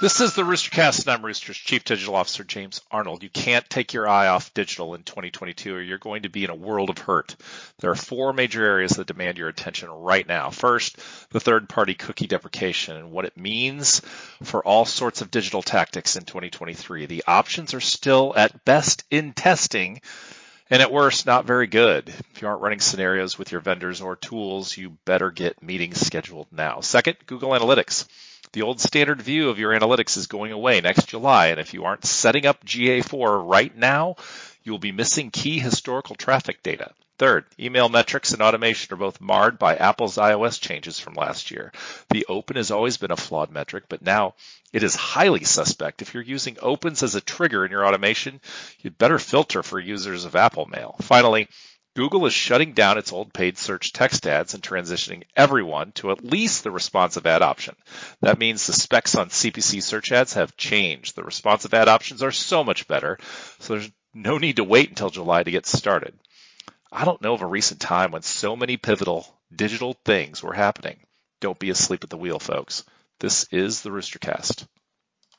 [0.00, 3.22] This is the Roostercast, and I'm Rooster's Chief Digital Officer, James Arnold.
[3.22, 6.48] You can't take your eye off digital in 2022 or you're going to be in
[6.48, 7.36] a world of hurt.
[7.80, 10.48] There are four major areas that demand your attention right now.
[10.48, 10.96] First,
[11.32, 14.00] the third party cookie deprecation and what it means
[14.42, 17.04] for all sorts of digital tactics in 2023.
[17.04, 20.00] The options are still at best in testing
[20.70, 22.08] and at worst, not very good.
[22.08, 26.46] If you aren't running scenarios with your vendors or tools, you better get meetings scheduled
[26.50, 26.80] now.
[26.80, 28.06] Second, Google Analytics.
[28.52, 31.84] The old standard view of your analytics is going away next July, and if you
[31.84, 34.16] aren't setting up GA4 right now,
[34.64, 36.92] you will be missing key historical traffic data.
[37.20, 41.70] Third, email metrics and automation are both marred by Apple's iOS changes from last year.
[42.08, 44.34] The open has always been a flawed metric, but now
[44.72, 46.02] it is highly suspect.
[46.02, 48.40] If you're using opens as a trigger in your automation,
[48.80, 50.96] you'd better filter for users of Apple Mail.
[51.02, 51.48] Finally,
[51.96, 56.24] Google is shutting down its old paid search text ads and transitioning everyone to at
[56.24, 57.74] least the responsive ad option.
[58.20, 61.16] That means the specs on CPC search ads have changed.
[61.16, 63.18] The responsive ad options are so much better,
[63.58, 66.14] so there's no need to wait until July to get started.
[66.92, 71.06] I don't know of a recent time when so many pivotal digital things were happening.
[71.40, 72.84] Don't be asleep at the wheel, folks.
[73.18, 74.66] This is the Roostercast.